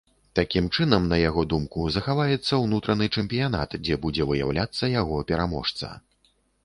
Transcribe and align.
Такім 0.37 0.67
чынам, 0.75 1.03
на 1.09 1.17
яго 1.19 1.43
думку, 1.51 1.83
захаваецца 1.97 2.59
ўнутраны 2.63 3.09
чэмпіянат, 3.15 3.77
дзе 3.85 4.01
будзе 4.07 4.27
выяўляцца 4.33 4.93
яго 4.97 5.21
пераможца. 5.33 5.97